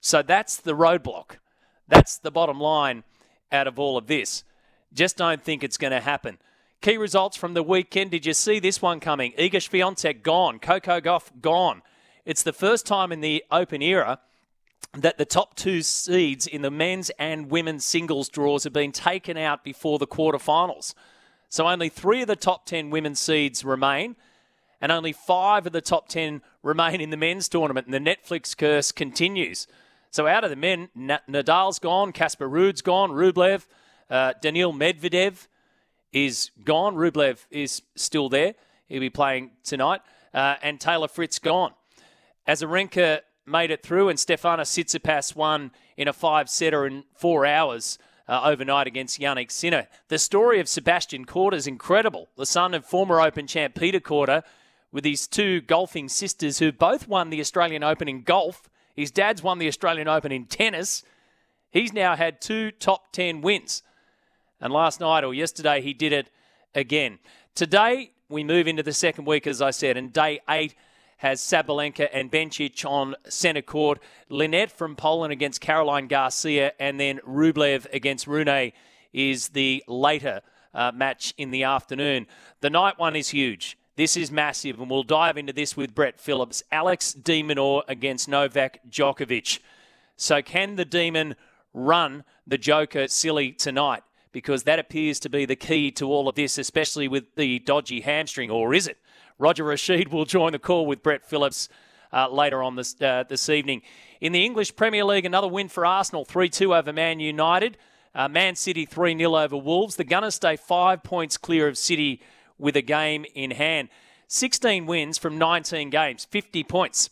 So 0.00 0.20
that's 0.20 0.56
the 0.56 0.74
roadblock. 0.74 1.36
That's 1.88 2.18
the 2.18 2.30
bottom 2.30 2.60
line 2.60 3.04
out 3.50 3.66
of 3.66 3.78
all 3.78 3.96
of 3.96 4.06
this. 4.06 4.44
Just 4.92 5.16
don't 5.16 5.42
think 5.42 5.62
it's 5.62 5.78
going 5.78 5.92
to 5.92 6.00
happen. 6.00 6.38
Key 6.82 6.96
results 6.96 7.36
from 7.36 7.54
the 7.54 7.62
weekend. 7.62 8.10
Did 8.10 8.26
you 8.26 8.34
see 8.34 8.58
this 8.58 8.82
one 8.82 8.98
coming? 8.98 9.34
Iga 9.38 9.52
Swiatek 9.52 10.24
gone. 10.24 10.58
Coco 10.58 11.00
Gauff 11.00 11.30
gone. 11.40 11.80
It's 12.24 12.42
the 12.42 12.52
first 12.52 12.86
time 12.86 13.12
in 13.12 13.20
the 13.20 13.44
Open 13.52 13.82
era 13.82 14.18
that 14.92 15.16
the 15.16 15.24
top 15.24 15.54
two 15.54 15.82
seeds 15.82 16.48
in 16.48 16.62
the 16.62 16.72
men's 16.72 17.08
and 17.20 17.48
women's 17.52 17.84
singles 17.84 18.28
draws 18.28 18.64
have 18.64 18.72
been 18.72 18.90
taken 18.90 19.36
out 19.36 19.62
before 19.62 20.00
the 20.00 20.08
quarterfinals. 20.08 20.94
So 21.48 21.68
only 21.68 21.88
three 21.88 22.22
of 22.22 22.26
the 22.26 22.34
top 22.34 22.66
10 22.66 22.90
women's 22.90 23.20
seeds 23.20 23.64
remain, 23.64 24.16
and 24.80 24.90
only 24.90 25.12
five 25.12 25.68
of 25.68 25.72
the 25.72 25.80
top 25.80 26.08
10 26.08 26.42
remain 26.64 27.00
in 27.00 27.10
the 27.10 27.16
men's 27.16 27.48
tournament, 27.48 27.86
and 27.86 27.94
the 27.94 28.10
Netflix 28.10 28.56
curse 28.56 28.90
continues. 28.90 29.68
So 30.10 30.26
out 30.26 30.42
of 30.42 30.50
the 30.50 30.56
men, 30.56 30.88
Nadal's 30.98 31.78
gone, 31.78 32.10
Casper 32.10 32.48
Ruud's 32.48 32.82
gone, 32.82 33.12
Rublev, 33.12 33.66
uh, 34.10 34.32
Daniil 34.42 34.72
Medvedev 34.72 35.46
is 36.12 36.50
gone. 36.64 36.94
Rublev 36.94 37.46
is 37.50 37.82
still 37.94 38.28
there. 38.28 38.54
He'll 38.88 39.00
be 39.00 39.10
playing 39.10 39.50
tonight. 39.64 40.02
Uh, 40.34 40.56
and 40.62 40.80
Taylor 40.80 41.08
Fritz 41.08 41.38
gone. 41.38 41.72
Azarenka 42.48 43.20
made 43.46 43.70
it 43.70 43.82
through, 43.82 44.08
and 44.08 44.18
Stefanos 44.18 44.70
Tsitsipas 44.70 45.34
won 45.36 45.72
in 45.96 46.08
a 46.08 46.12
five-setter 46.12 46.86
in 46.86 47.04
four 47.14 47.44
hours 47.46 47.98
uh, 48.28 48.40
overnight 48.44 48.86
against 48.86 49.20
Jannik 49.20 49.50
Sinner. 49.50 49.88
The 50.08 50.18
story 50.18 50.60
of 50.60 50.68
Sebastian 50.68 51.26
Korda 51.26 51.54
is 51.54 51.66
incredible. 51.66 52.28
The 52.36 52.46
son 52.46 52.74
of 52.74 52.84
former 52.84 53.20
Open 53.20 53.46
champ 53.46 53.74
Peter 53.74 54.00
Korda, 54.00 54.42
with 54.90 55.04
his 55.04 55.26
two 55.26 55.60
golfing 55.62 56.08
sisters 56.08 56.58
who 56.58 56.70
both 56.70 57.08
won 57.08 57.30
the 57.30 57.40
Australian 57.40 57.82
Open 57.82 58.08
in 58.08 58.22
golf. 58.22 58.68
His 58.94 59.10
dad's 59.10 59.42
won 59.42 59.58
the 59.58 59.68
Australian 59.68 60.06
Open 60.06 60.30
in 60.30 60.46
tennis. 60.46 61.02
He's 61.70 61.92
now 61.92 62.14
had 62.14 62.40
two 62.40 62.70
top 62.70 63.12
10 63.12 63.40
wins. 63.40 63.82
And 64.62 64.72
last 64.72 65.00
night 65.00 65.24
or 65.24 65.34
yesterday, 65.34 65.82
he 65.82 65.92
did 65.92 66.12
it 66.12 66.30
again. 66.72 67.18
Today, 67.56 68.12
we 68.28 68.44
move 68.44 68.68
into 68.68 68.84
the 68.84 68.92
second 68.92 69.24
week, 69.24 69.46
as 69.46 69.60
I 69.60 69.72
said, 69.72 69.96
and 69.96 70.12
day 70.12 70.40
eight 70.48 70.76
has 71.18 71.40
Sabalenka 71.40 72.08
and 72.12 72.30
Bencic 72.30 72.88
on 72.88 73.16
centre 73.28 73.60
court. 73.60 74.00
Linette 74.28 74.70
from 74.70 74.94
Poland 74.94 75.32
against 75.32 75.60
Caroline 75.60 76.06
Garcia, 76.06 76.72
and 76.78 76.98
then 76.98 77.18
Rublev 77.26 77.92
against 77.92 78.28
Rune 78.28 78.72
is 79.12 79.48
the 79.48 79.82
later 79.88 80.42
uh, 80.72 80.92
match 80.94 81.34
in 81.36 81.50
the 81.50 81.64
afternoon. 81.64 82.28
The 82.60 82.70
night 82.70 82.98
one 82.98 83.16
is 83.16 83.30
huge. 83.30 83.76
This 83.96 84.16
is 84.16 84.30
massive, 84.30 84.80
and 84.80 84.88
we'll 84.88 85.02
dive 85.02 85.36
into 85.36 85.52
this 85.52 85.76
with 85.76 85.94
Brett 85.94 86.20
Phillips. 86.20 86.62
Alex 86.70 87.12
de 87.12 87.42
Minaur 87.42 87.82
against 87.88 88.28
Novak 88.28 88.78
Djokovic. 88.88 89.58
So, 90.16 90.40
can 90.40 90.76
the 90.76 90.84
Demon 90.84 91.34
run 91.74 92.22
the 92.46 92.58
Joker 92.58 93.08
silly 93.08 93.50
tonight? 93.52 94.02
Because 94.32 94.62
that 94.64 94.78
appears 94.78 95.20
to 95.20 95.28
be 95.28 95.44
the 95.44 95.56
key 95.56 95.90
to 95.92 96.06
all 96.06 96.28
of 96.28 96.34
this, 96.34 96.58
especially 96.58 97.06
with 97.06 97.34
the 97.36 97.58
dodgy 97.60 98.00
hamstring, 98.00 98.50
or 98.50 98.72
is 98.72 98.86
it? 98.86 98.98
Roger 99.38 99.64
Rasheed 99.64 100.10
will 100.10 100.24
join 100.24 100.52
the 100.52 100.58
call 100.58 100.86
with 100.86 101.02
Brett 101.02 101.28
Phillips 101.28 101.68
uh, 102.12 102.28
later 102.28 102.62
on 102.62 102.76
this, 102.76 103.00
uh, 103.00 103.24
this 103.28 103.48
evening. 103.48 103.82
In 104.20 104.32
the 104.32 104.44
English 104.44 104.76
Premier 104.76 105.04
League, 105.04 105.24
another 105.24 105.48
win 105.48 105.68
for 105.68 105.84
Arsenal 105.84 106.24
3 106.24 106.48
2 106.48 106.74
over 106.74 106.92
Man 106.92 107.20
United. 107.20 107.76
Uh, 108.14 108.28
Man 108.28 108.56
City 108.56 108.84
3 108.84 109.16
0 109.16 109.36
over 109.36 109.56
Wolves. 109.56 109.96
The 109.96 110.04
Gunners 110.04 110.34
stay 110.34 110.56
five 110.56 111.02
points 111.02 111.36
clear 111.36 111.66
of 111.66 111.78
City 111.78 112.20
with 112.58 112.76
a 112.76 112.82
game 112.82 113.24
in 113.34 113.52
hand. 113.52 113.88
16 114.28 114.86
wins 114.86 115.18
from 115.18 115.38
19 115.38 115.90
games, 115.90 116.24
50 116.24 116.64
points. 116.64 117.10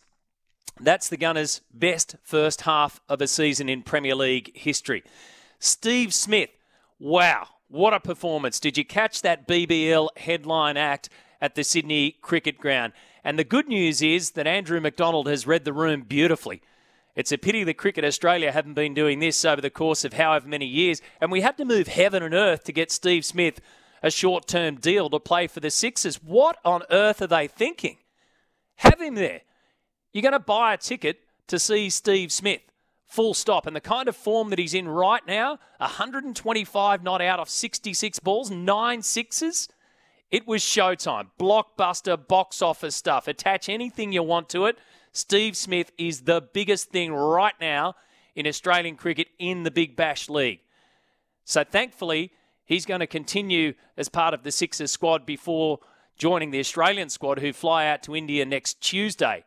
That's 0.79 1.09
the 1.09 1.19
Gunners' 1.19 1.61
best 1.73 2.17
first 2.23 2.62
half 2.62 3.00
of 3.09 3.21
a 3.21 3.27
season 3.27 3.69
in 3.69 3.83
Premier 3.83 4.15
League 4.15 4.57
history. 4.57 5.03
Steve 5.59 6.15
Smith, 6.15 6.49
wow, 7.00 7.49
what 7.66 7.92
a 7.92 7.99
performance. 7.99 8.61
Did 8.61 8.78
you 8.78 8.85
catch 8.85 9.23
that 9.23 9.49
BBL 9.49 10.16
headline 10.16 10.76
act? 10.76 11.09
at 11.40 11.54
the 11.54 11.64
Sydney 11.64 12.12
Cricket 12.21 12.59
Ground. 12.59 12.92
And 13.25 13.38
the 13.38 13.45
good 13.45 13.69
news 13.69 14.02
is 14.02 14.33
that 14.33 14.47
Andrew 14.47 14.80
McDonald 14.80 15.26
has 15.26 15.47
read 15.47 15.64
the 15.64 15.73
room 15.73 16.02
beautifully. 16.02 16.62
It's 17.16 17.33
a 17.33 17.38
pity 17.38 17.64
that 17.64 17.75
Cricket 17.75 18.04
Australia 18.04 18.52
haven't 18.52 18.75
been 18.75 18.95
doing 18.95 19.19
this 19.19 19.45
over 19.45 19.61
the 19.61 19.71
course 19.71 20.04
of 20.04 20.14
however 20.14 20.47
many 20.47 20.66
years, 20.66 21.02
and 21.21 21.30
we 21.30 21.40
had 21.40 21.57
to 21.59 21.64
move 21.64 21.88
heaven 21.88 22.23
and 22.23 22.35
earth 22.35 22.64
to 22.64 22.73
get 22.73 22.90
Steve 22.90 23.25
Smith 23.25 23.61
a 24.02 24.11
short 24.11 24.47
term 24.47 24.76
deal 24.76 25.11
to 25.11 25.21
play 25.21 25.47
for 25.47 25.61
the 25.61 25.71
Sixers. 25.71 26.23
What 26.23 26.57
on 26.64 26.83
earth 26.90 27.21
are 27.21 27.26
they 27.26 27.49
thinking? 27.49 27.99
Have 28.76 29.00
him 29.00 29.16
there. 29.16 29.42
You're 30.12 30.23
going 30.23 30.33
to 30.33 30.38
buy 30.38 30.75
a 30.75 30.78
ticket 30.78 31.21
to 31.49 31.59
see 31.59 31.90
Steve 31.90 32.33
Smith. 32.33 32.62
Full 33.11 33.35
stop. 33.35 33.67
And 33.67 33.75
the 33.75 33.81
kind 33.81 34.09
of 34.09 34.14
form 34.14 34.50
that 34.50 34.59
he's 34.61 34.73
in 34.73 34.87
right 34.87 35.26
now 35.26 35.59
125 35.79 37.02
not 37.02 37.21
out 37.21 37.40
of 37.40 37.49
66 37.49 38.21
balls, 38.21 38.52
nine 38.52 39.02
sixes. 39.02 39.69
It 40.31 40.47
was 40.47 40.62
showtime. 40.62 41.31
Blockbuster 41.37 42.17
box 42.29 42.62
office 42.62 42.95
stuff. 42.95 43.26
Attach 43.26 43.69
anything 43.69 44.12
you 44.12 44.23
want 44.23 44.49
to 44.50 44.67
it. 44.67 44.79
Steve 45.11 45.57
Smith 45.57 45.90
is 45.99 46.21
the 46.21 46.40
biggest 46.40 46.90
thing 46.90 47.12
right 47.12 47.55
now 47.61 47.97
in 48.37 48.47
Australian 48.47 48.95
cricket 48.95 49.26
in 49.40 49.64
the 49.64 49.73
Big 49.73 49.97
Bash 49.97 50.29
League. 50.29 50.61
So 51.45 51.64
thankfully, 51.64 52.31
he's 52.64 52.87
going 52.87 53.00
to 53.00 53.09
continue 53.09 53.75
as 53.97 54.09
part 54.09 54.35
of 54.35 54.45
the 54.45 54.52
Sixers 54.52 54.93
squad 54.93 55.26
before 55.26 55.81
joining 56.17 56.52
the 56.52 56.61
Australian 56.61 57.09
squad, 57.09 57.40
who 57.40 57.52
fly 57.52 57.88
out 57.88 58.05
to 58.05 58.14
India 58.14 58.47
next 58.47 58.81
Tuesday. 58.81 59.43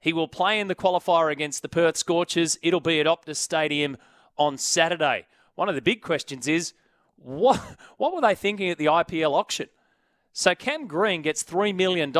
He 0.00 0.12
will 0.12 0.28
play 0.28 0.60
in 0.60 0.68
the 0.68 0.74
qualifier 0.74 1.30
against 1.30 1.62
the 1.62 1.68
Perth 1.68 1.96
Scorchers. 1.96 2.58
It'll 2.62 2.80
be 2.80 3.00
at 3.00 3.06
Optus 3.06 3.36
Stadium 3.36 3.96
on 4.36 4.58
Saturday. 4.58 5.26
One 5.54 5.68
of 5.68 5.74
the 5.74 5.82
big 5.82 6.02
questions 6.02 6.46
is 6.46 6.74
what, 7.16 7.56
what 7.96 8.14
were 8.14 8.20
they 8.20 8.34
thinking 8.34 8.70
at 8.70 8.78
the 8.78 8.86
IPL 8.86 9.32
auction? 9.32 9.68
So 10.32 10.54
Cam 10.54 10.86
Green 10.86 11.22
gets 11.22 11.42
$3 11.42 11.74
million, 11.74 12.12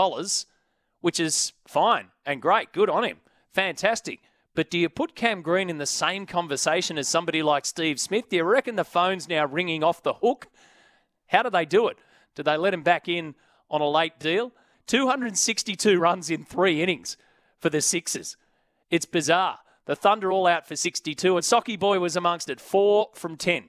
which 1.01 1.21
is 1.21 1.53
fine 1.67 2.09
and 2.25 2.41
great. 2.41 2.73
Good 2.73 2.89
on 2.89 3.05
him. 3.05 3.19
Fantastic. 3.53 4.21
But 4.55 4.71
do 4.71 4.79
you 4.79 4.89
put 4.89 5.15
Cam 5.15 5.43
Green 5.43 5.69
in 5.69 5.77
the 5.77 5.87
same 5.87 6.25
conversation 6.25 6.97
as 6.97 7.09
somebody 7.09 7.43
like 7.43 7.67
Steve 7.67 8.01
Smith? 8.01 8.31
Do 8.31 8.37
you 8.37 8.45
reckon 8.45 8.77
the 8.77 8.85
phone's 8.85 9.29
now 9.29 9.45
ringing 9.45 9.85
off 9.85 10.03
the 10.03 10.15
hook? 10.15 10.49
How 11.27 11.43
do 11.43 11.51
they 11.51 11.67
do 11.67 11.89
it? 11.89 11.99
Do 12.35 12.43
they 12.43 12.57
let 12.57 12.73
him 12.73 12.83
back 12.83 13.07
in 13.07 13.35
on 13.71 13.83
a 13.83 13.89
late 13.89 14.19
deal? 14.19 14.53
262 14.87 15.99
runs 15.99 16.31
in 16.31 16.45
three 16.45 16.83
innings 16.83 17.19
for 17.59 17.71
the 17.71 17.81
Sixers. 17.81 18.37
It's 18.91 19.07
bizarre. 19.07 19.61
The 19.87 19.97
Thunder 19.97 20.31
all 20.33 20.47
out 20.47 20.67
for 20.67 20.77
62, 20.77 21.37
and 21.37 21.45
Socky 21.45 21.79
Boy 21.79 22.01
was 22.01 22.17
amongst 22.17 22.51
it. 22.51 22.61
Four 22.61 23.11
from 23.15 23.37
10 23.37 23.69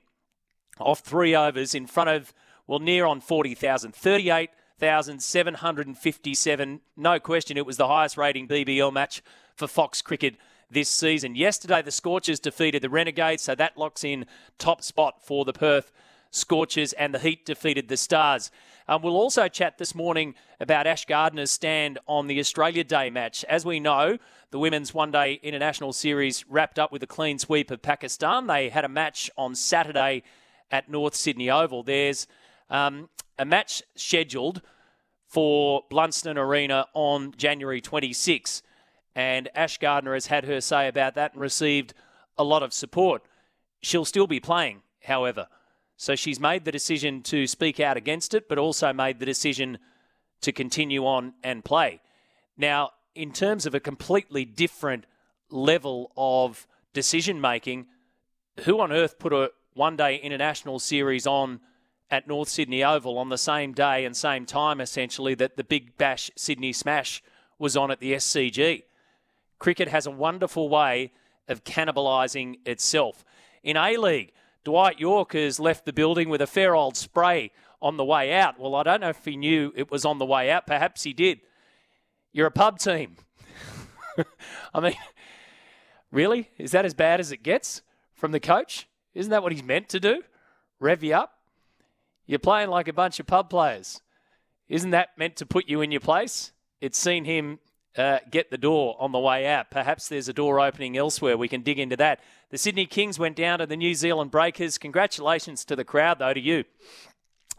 off 0.80 1.00
three 1.00 1.36
overs 1.36 1.76
in 1.76 1.88
front 1.88 2.10
of 2.10 2.34
well, 2.68 2.80
near 2.80 3.06
on 3.06 3.22
40,000. 3.22 3.96
38,757. 3.96 6.82
No 6.96 7.20
question, 7.20 7.58
it 7.58 7.66
was 7.66 7.78
the 7.78 7.88
highest 7.88 8.18
rating 8.18 8.48
BBL 8.48 8.94
match 8.94 9.24
for 9.56 9.68
Fox 9.68 10.02
Cricket 10.02 10.36
this 10.70 10.90
season. 10.90 11.36
Yesterday, 11.36 11.82
the 11.82 11.92
Scorchers 11.92 12.42
defeated 12.42 12.82
the 12.82 12.90
Renegades, 12.90 13.44
so 13.44 13.56
that 13.56 13.78
locks 13.78 14.04
in 14.04 14.26
top 14.60 14.84
spot 14.84 15.26
for 15.26 15.46
the 15.46 15.54
Perth 15.54 15.94
Scorchers, 16.32 16.94
and 16.94 17.14
the 17.14 17.20
Heat 17.20 17.46
defeated 17.46 17.88
the 17.88 17.98
Stars. 17.98 18.52
Um, 18.88 19.02
we'll 19.02 19.18
also 19.18 19.48
chat 19.48 19.78
this 19.78 19.94
morning 19.94 20.36
about 20.60 20.88
Ash 20.88 21.06
Gardner's 21.06 21.52
stand 21.52 22.00
on 22.08 22.28
the 22.28 22.40
Australia 22.40 22.84
Day 22.84 23.10
match. 23.10 23.44
As 23.46 23.66
we 23.66 23.80
know, 23.80 24.18
the 24.52 24.60
Women's 24.60 24.94
One 24.94 25.12
Day 25.12 25.40
International 25.44 25.92
Series 25.92 26.46
wrapped 26.48 26.80
up 26.80 26.92
with 26.92 27.04
a 27.04 27.08
clean 27.08 27.38
sweep 27.38 27.70
of 27.70 27.82
Pakistan. 27.82 28.48
They 28.48 28.70
had 28.70 28.86
a 28.86 28.90
match 28.90 29.30
on 29.38 29.56
Saturday 29.56 30.24
at 30.72 30.90
North 30.90 31.16
Sydney 31.16 31.50
Oval. 31.50 31.84
There's 31.84 32.28
um, 32.70 33.10
a 33.38 33.46
match 33.46 33.84
scheduled 33.96 34.62
for 35.28 35.84
Blundstone 35.92 36.38
Arena 36.38 36.88
on 36.94 37.34
January 37.36 37.82
26. 37.82 38.62
And 39.16 39.50
Ash 39.54 39.78
Gardner 39.78 40.14
has 40.14 40.28
had 40.28 40.46
her 40.46 40.62
say 40.62 40.88
about 40.88 41.16
that 41.16 41.34
and 41.34 41.42
received 41.42 41.94
a 42.38 42.44
lot 42.44 42.64
of 42.64 42.72
support. 42.72 43.24
She'll 43.82 44.06
still 44.06 44.28
be 44.28 44.40
playing, 44.40 44.82
however. 45.04 45.48
So 45.98 46.16
she's 46.16 46.40
made 46.40 46.64
the 46.64 46.72
decision 46.72 47.24
to 47.24 47.48
speak 47.48 47.80
out 47.80 47.98
against 47.98 48.36
it, 48.36 48.48
but 48.48 48.60
also 48.60 48.94
made 48.94 49.20
the 49.20 49.26
decision 49.26 49.80
to 50.42 50.52
continue 50.52 51.06
on 51.06 51.34
and 51.44 51.66
play. 51.66 52.00
Now, 52.56 52.92
in 53.16 53.34
terms 53.34 53.66
of 53.66 53.74
a 53.74 53.80
completely 53.80 54.46
different 54.46 55.06
level 55.50 56.12
of 56.16 56.68
decision 56.94 57.42
making, 57.42 57.88
who 58.62 58.80
on 58.80 58.92
earth 58.92 59.18
put 59.18 59.34
a 59.34 59.52
one 59.74 59.96
day 59.96 60.18
international 60.18 60.78
series 60.80 61.26
on 61.26 61.60
at 62.10 62.28
North 62.28 62.48
Sydney 62.48 62.84
Oval 62.84 63.18
on 63.18 63.30
the 63.30 63.38
same 63.38 63.74
day 63.74 64.06
and 64.06 64.16
same 64.16 64.46
time, 64.46 64.80
essentially, 64.80 65.34
that 65.36 65.58
the 65.58 65.64
Big 65.64 65.98
Bash 65.98 66.32
Sydney 66.36 66.74
Smash 66.74 67.24
was 67.60 67.76
on 67.76 67.92
at 67.92 68.00
the 68.00 68.14
SCG? 68.14 68.84
Cricket 69.60 69.88
has 69.88 70.06
a 70.06 70.12
wonderful 70.12 70.70
way 70.70 71.12
of 71.48 71.64
cannibalising 71.64 72.58
itself. 72.66 73.26
In 73.64 73.78
A 73.78 73.98
League, 73.98 74.32
Dwight 74.68 75.00
Yorke 75.00 75.32
has 75.32 75.62
left 75.62 75.86
the 75.86 75.94
building 75.94 76.28
with 76.28 76.42
a 76.42 76.46
fair 76.46 76.76
old 76.76 76.98
spray 76.98 77.52
on 77.82 77.96
the 77.96 78.04
way 78.04 78.34
out. 78.34 78.60
Well, 78.60 78.76
I 78.76 78.84
don't 78.84 79.00
know 79.00 79.08
if 79.08 79.24
he 79.24 79.38
knew 79.38 79.72
it 79.78 79.90
was 79.90 80.04
on 80.04 80.18
the 80.18 80.26
way 80.26 80.52
out. 80.52 80.68
Perhaps 80.68 81.04
he 81.04 81.14
did. 81.14 81.40
You're 82.34 82.48
a 82.48 82.52
pub 82.52 82.78
team. 82.78 83.16
I 84.74 84.82
mean, 84.82 84.96
really? 86.12 86.50
Is 86.58 86.72
that 86.72 86.84
as 86.84 86.94
bad 86.94 87.22
as 87.22 87.32
it 87.32 87.44
gets 87.44 87.82
from 88.14 88.34
the 88.34 88.42
coach? 88.42 88.90
Isn't 89.14 89.30
that 89.30 89.42
what 89.42 89.54
he's 89.54 89.64
meant 89.64 89.88
to 89.88 90.02
do? 90.02 90.22
Rev 90.82 91.02
you 91.02 91.16
up? 91.16 91.38
You're 92.26 92.38
playing 92.38 92.70
like 92.70 92.90
a 92.90 92.94
bunch 92.94 93.22
of 93.22 93.26
pub 93.26 93.50
players. 93.50 94.02
Isn't 94.68 94.92
that 94.92 95.18
meant 95.18 95.38
to 95.38 95.46
put 95.46 95.70
you 95.70 95.80
in 95.80 95.94
your 95.94 96.02
place? 96.02 96.52
It's 96.82 96.98
seen 96.98 97.24
him 97.24 97.60
uh, 97.98 98.20
get 98.30 98.52
the 98.52 98.58
door 98.58 98.96
on 99.00 99.12
the 99.12 99.20
way 99.20 99.48
out. 99.48 99.72
Perhaps 99.72 100.10
there's 100.10 100.28
a 100.28 100.34
door 100.34 100.60
opening 100.60 100.98
elsewhere. 100.98 101.38
We 101.38 101.48
can 101.48 101.62
dig 101.62 101.80
into 101.80 101.96
that. 101.98 102.20
The 102.50 102.58
Sydney 102.58 102.86
Kings 102.86 103.20
went 103.20 103.36
down 103.36 103.60
to 103.60 103.66
the 103.66 103.78
New 103.78 103.94
Zealand 103.94 104.32
Breakers. 104.32 104.78
Congratulations 104.78 105.66
to 105.66 105.76
the 105.76 105.84
crowd, 105.84 106.20
though, 106.20 106.34
to 106.34 106.40
you. 106.40 106.64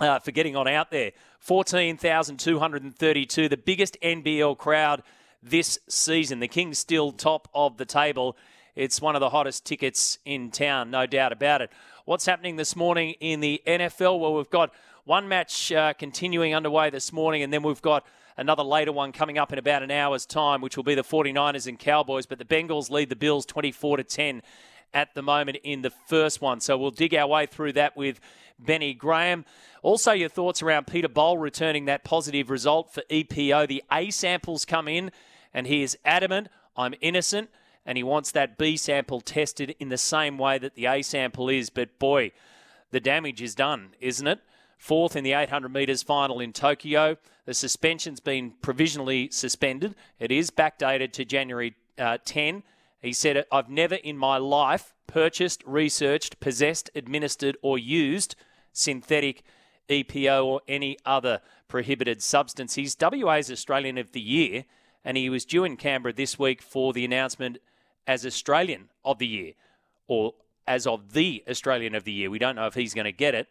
Uh, 0.01 0.21
for 0.21 0.31
getting 0.31 0.55
on 0.55 0.69
out 0.69 0.93
there. 0.93 1.11
14,232, 1.41 3.49
the 3.49 3.57
biggest 3.57 3.97
NBL 4.01 4.57
crowd 4.57 5.03
this 5.43 5.81
season. 5.89 6.39
The 6.39 6.47
Kings 6.47 6.79
still 6.79 7.11
top 7.11 7.49
of 7.53 7.79
the 7.79 7.85
table. 7.85 8.37
It's 8.77 9.01
one 9.01 9.17
of 9.17 9.21
the 9.21 9.31
hottest 9.31 9.67
tickets 9.67 10.19
in 10.25 10.53
town, 10.53 10.93
no 10.93 11.07
doubt 11.07 11.33
about 11.33 11.63
it. 11.63 11.73
What's 12.05 12.27
happening 12.27 12.55
this 12.55 12.77
morning 12.77 13.17
in 13.19 13.41
the 13.41 13.61
NFL? 13.67 14.21
Well, 14.21 14.35
we've 14.35 14.49
got 14.49 14.73
one 15.05 15.27
match 15.27 15.73
uh, 15.73 15.95
continuing 15.95 16.55
underway 16.55 16.91
this 16.91 17.13
morning, 17.13 17.43
and 17.43 17.53
then 17.53 17.65
we've 17.65 17.83
got 17.83 18.07
another 18.39 18.63
later 18.63 18.93
one 18.93 19.13
coming 19.13 19.37
up 19.37 19.53
in 19.53 19.59
about 19.59 19.83
an 19.83 19.91
hour's 19.91 20.25
time, 20.25 20.63
which 20.63 20.79
will 20.79 20.85
be 20.85 20.95
the 20.95 21.03
49ers 21.03 21.67
and 21.67 21.79
Cowboys. 21.79 22.25
But 22.25 22.39
the 22.39 22.47
Bengals 22.47 22.91
lead 22.91 23.11
the 23.11 23.17
Bills 23.17 23.45
24 23.45 23.99
to 23.99 24.05
10 24.05 24.43
at 24.95 25.15
the 25.15 25.23
moment 25.23 25.59
in 25.63 25.83
the 25.83 25.91
first 25.91 26.41
one. 26.41 26.61
So 26.61 26.79
we'll 26.79 26.91
dig 26.91 27.15
our 27.15 27.27
way 27.27 27.45
through 27.45 27.75
that 27.75 27.97
with 27.97 28.21
Benny 28.59 28.95
Graham. 28.95 29.45
Also, 29.83 30.13
your 30.13 30.31
thoughts 30.31 30.63
around 30.63 30.87
Peter 30.87 31.09
Bol 31.09 31.37
returning 31.37 31.85
that 31.85 32.05
positive 32.05 32.49
result 32.49 32.95
for 32.95 33.03
EPO. 33.11 33.69
The 33.69 33.85
A 33.93 34.11
samples 34.11 34.65
come 34.65 34.89
in, 34.89 35.11
and 35.53 35.67
he 35.67 35.83
is 35.83 35.99
adamant 36.05 36.49
I'm 36.79 36.95
innocent, 37.01 37.51
and 37.85 37.99
he 37.99 38.05
wants 38.05 38.31
that 38.31 38.57
B 38.57 38.77
sample 38.77 39.21
tested 39.21 39.75
in 39.81 39.89
the 39.89 39.99
same 39.99 40.39
way 40.39 40.59
that 40.59 40.77
the 40.77 40.87
A 40.87 41.03
sample 41.03 41.49
is. 41.49 41.71
But 41.71 41.99
boy, 41.99 42.31
the 42.93 43.01
damage 43.01 43.43
is 43.43 43.57
done, 43.57 43.91
isn't 44.01 44.27
it? 44.27 44.39
Fourth 44.79 45.17
in 45.17 45.25
the 45.25 45.33
800 45.33 45.73
metres 45.73 46.05
final 46.05 46.39
in 46.39 46.53
Tokyo. 46.53 47.17
The 47.45 47.53
suspension's 47.53 48.21
been 48.21 48.53
provisionally 48.63 49.29
suspended. 49.31 49.97
It 50.21 50.31
is 50.31 50.51
backdated 50.51 51.13
to 51.15 51.25
January 51.25 51.75
uh, 51.99 52.19
10. 52.25 52.63
He 53.03 53.13
said, 53.13 53.45
I've 53.51 53.69
never 53.69 53.97
in 53.97 54.17
my 54.17 54.39
life 54.39 54.95
purchased, 55.09 55.65
researched, 55.67 56.39
possessed, 56.39 56.91
administered, 56.95 57.57
or 57.61 57.77
used 57.77 58.37
synthetic 58.73 59.43
EPO 59.89 60.45
or 60.45 60.61
any 60.69 60.97
other 61.05 61.41
prohibited 61.67 62.23
substance. 62.23 62.75
He's 62.75 62.97
WA's 63.01 63.51
Australian 63.51 63.99
of 63.99 64.13
the 64.13 64.21
Year, 64.21 64.65
and 65.05 65.17
he 65.17 65.29
was 65.29 65.45
due 65.45 65.65
in 65.65 65.77
Canberra 65.77 66.13
this 66.13 66.39
week 66.39 66.63
for 66.63 66.93
the 66.93 67.05
announcement 67.05 67.59
as 68.07 68.25
Australian 68.25 68.91
of 69.05 69.19
the 69.19 69.27
Year, 69.27 69.53
or 70.07 70.35
as 70.67 70.87
of 70.87 71.15
the 71.15 71.43
Australian 71.49 71.95
of 71.95 72.05
the 72.05 72.13
Year. 72.13 72.31
We 72.31 72.39
don't 72.39 72.57
know 72.57 72.67
if 72.67 72.75
he's 72.75 72.95
going 72.95 73.07
to 73.07 73.13
get 73.13 73.35
it 73.35 73.49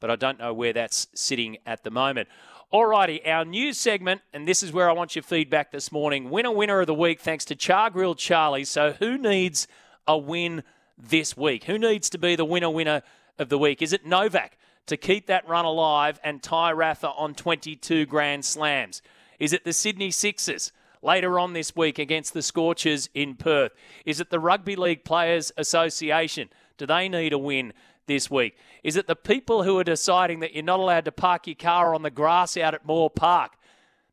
but 0.00 0.10
I 0.10 0.16
don't 0.16 0.38
know 0.38 0.52
where 0.52 0.72
that's 0.72 1.08
sitting 1.14 1.58
at 1.66 1.84
the 1.84 1.90
moment. 1.90 2.28
Alrighty, 2.72 3.26
our 3.26 3.44
news 3.44 3.78
segment, 3.78 4.20
and 4.32 4.46
this 4.46 4.62
is 4.62 4.72
where 4.72 4.90
I 4.90 4.92
want 4.92 5.16
your 5.16 5.22
feedback 5.22 5.72
this 5.72 5.90
morning. 5.90 6.28
Winner, 6.28 6.50
winner 6.50 6.80
of 6.80 6.86
the 6.86 6.94
week, 6.94 7.20
thanks 7.20 7.46
to 7.46 7.56
Char 7.56 7.88
Grill 7.88 8.14
Charlie. 8.14 8.64
So, 8.64 8.92
who 8.92 9.16
needs 9.16 9.66
a 10.06 10.18
win 10.18 10.62
this 10.98 11.34
week? 11.36 11.64
Who 11.64 11.78
needs 11.78 12.10
to 12.10 12.18
be 12.18 12.36
the 12.36 12.44
winner, 12.44 12.68
winner 12.68 13.02
of 13.38 13.48
the 13.48 13.58
week? 13.58 13.80
Is 13.80 13.94
it 13.94 14.04
Novak 14.04 14.58
to 14.86 14.98
keep 14.98 15.26
that 15.26 15.48
run 15.48 15.64
alive 15.64 16.20
and 16.22 16.42
tie 16.42 16.72
Rafa 16.72 17.08
on 17.08 17.34
22 17.34 18.04
Grand 18.04 18.44
Slams? 18.44 19.00
Is 19.38 19.52
it 19.52 19.64
the 19.64 19.72
Sydney 19.72 20.10
Sixers? 20.10 20.72
Later 21.00 21.38
on 21.38 21.52
this 21.52 21.76
week 21.76 21.98
against 21.98 22.34
the 22.34 22.42
Scorchers 22.42 23.08
in 23.14 23.36
Perth? 23.36 23.72
Is 24.04 24.20
it 24.20 24.30
the 24.30 24.40
Rugby 24.40 24.74
League 24.74 25.04
Players 25.04 25.52
Association? 25.56 26.48
Do 26.76 26.86
they 26.86 27.08
need 27.08 27.32
a 27.32 27.38
win 27.38 27.72
this 28.08 28.28
week? 28.28 28.56
Is 28.82 28.96
it 28.96 29.06
the 29.06 29.14
people 29.14 29.62
who 29.62 29.78
are 29.78 29.84
deciding 29.84 30.40
that 30.40 30.54
you're 30.54 30.64
not 30.64 30.80
allowed 30.80 31.04
to 31.04 31.12
park 31.12 31.46
your 31.46 31.54
car 31.54 31.94
on 31.94 32.02
the 32.02 32.10
grass 32.10 32.56
out 32.56 32.74
at 32.74 32.84
Moore 32.84 33.10
Park? 33.10 33.52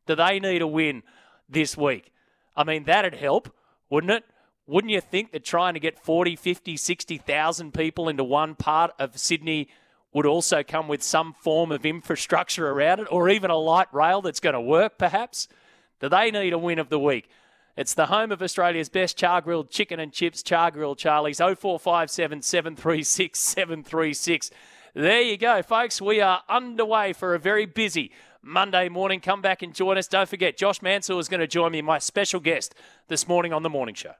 Do 0.06 0.14
they 0.14 0.38
need 0.38 0.62
a 0.62 0.66
win 0.66 1.02
this 1.48 1.76
week? 1.76 2.12
I 2.56 2.62
mean, 2.62 2.84
that'd 2.84 3.14
help, 3.14 3.52
wouldn't 3.90 4.12
it? 4.12 4.24
Wouldn't 4.68 4.92
you 4.92 5.00
think 5.00 5.32
that 5.32 5.44
trying 5.44 5.74
to 5.74 5.80
get 5.80 5.98
40, 5.98 6.36
50, 6.36 6.76
60,000 6.76 7.74
people 7.74 8.08
into 8.08 8.24
one 8.24 8.54
part 8.54 8.92
of 8.98 9.18
Sydney 9.18 9.68
would 10.12 10.26
also 10.26 10.62
come 10.62 10.88
with 10.88 11.02
some 11.02 11.34
form 11.34 11.70
of 11.70 11.84
infrastructure 11.84 12.70
around 12.70 13.00
it 13.00 13.08
or 13.10 13.28
even 13.28 13.50
a 13.50 13.56
light 13.56 13.92
rail 13.92 14.22
that's 14.22 14.40
going 14.40 14.54
to 14.54 14.60
work, 14.60 14.98
perhaps? 14.98 15.46
Do 16.00 16.08
they 16.08 16.30
need 16.30 16.52
a 16.52 16.58
win 16.58 16.78
of 16.78 16.88
the 16.88 16.98
week? 16.98 17.28
It's 17.76 17.92
the 17.92 18.06
home 18.06 18.32
of 18.32 18.40
Australia's 18.40 18.88
best 18.88 19.18
char 19.18 19.42
grilled 19.42 19.70
chicken 19.70 20.00
and 20.00 20.10
chips, 20.10 20.42
Char 20.42 20.70
Grill 20.70 20.96
Charlie's 20.96 21.38
0457 21.38 22.40
736 22.40 23.38
736. 23.38 24.50
There 24.94 25.20
you 25.20 25.36
go, 25.36 25.62
folks. 25.62 26.00
We 26.00 26.22
are 26.22 26.42
underway 26.48 27.12
for 27.12 27.34
a 27.34 27.38
very 27.38 27.66
busy 27.66 28.12
Monday 28.42 28.88
morning. 28.88 29.20
Come 29.20 29.42
back 29.42 29.60
and 29.60 29.74
join 29.74 29.98
us. 29.98 30.08
Don't 30.08 30.26
forget, 30.26 30.56
Josh 30.56 30.80
Mansour 30.80 31.18
is 31.18 31.28
going 31.28 31.40
to 31.40 31.46
join 31.46 31.70
me, 31.70 31.82
my 31.82 31.98
special 31.98 32.40
guest, 32.40 32.74
this 33.08 33.28
morning 33.28 33.52
on 33.52 33.62
The 33.62 33.68
Morning 33.68 33.94
Show. 33.94 34.14